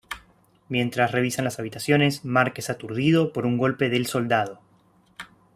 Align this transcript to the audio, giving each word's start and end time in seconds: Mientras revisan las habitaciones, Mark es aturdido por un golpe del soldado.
Mientras 0.67 1.11
revisan 1.11 1.45
las 1.45 1.59
habitaciones, 1.59 2.25
Mark 2.25 2.55
es 2.55 2.71
aturdido 2.71 3.31
por 3.31 3.45
un 3.45 3.59
golpe 3.59 3.87
del 3.87 4.07
soldado. 4.07 4.59